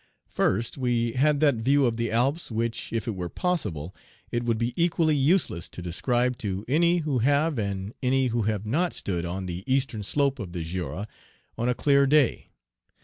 First, 0.29 0.79
we 0.79 1.11
had 1.11 1.41
that 1.41 1.57
view 1.57 1.85
of 1.85 1.95
the 1.95 2.09
Alps, 2.09 2.49
which, 2.49 2.91
if 2.91 3.07
it 3.07 3.13
were 3.13 3.29
possible, 3.29 3.93
it 4.31 4.43
would 4.43 4.57
be 4.57 4.73
equally 4.75 5.15
useless 5.15 5.69
to 5.69 5.81
describe 5.83 6.39
to 6.39 6.65
any 6.67 6.97
who 7.05 7.19
have 7.19 7.59
and 7.59 7.93
any 8.01 8.25
who 8.29 8.41
have 8.41 8.65
not 8.65 8.93
stood 8.95 9.25
on 9.25 9.45
the 9.45 9.63
eastern 9.71 10.01
slope 10.01 10.39
of 10.39 10.53
the 10.53 10.63
Jura 10.63 11.07
on 11.55 11.69
a 11.69 11.75
clear 11.75 12.07
day. 12.07 12.47